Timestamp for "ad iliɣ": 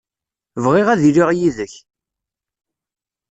0.89-1.29